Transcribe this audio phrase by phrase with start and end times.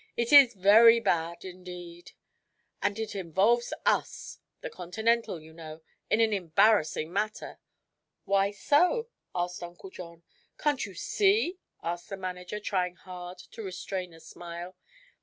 [0.17, 2.13] It is very bad indeed.
[2.81, 7.59] And it involves us the Continental, you know in an embarrassing manner."
[8.25, 10.23] "Why so?" asked Uncle John.
[10.57, 14.75] "Can't you see, sir?" asked the manager, trying hard to restrain a smile.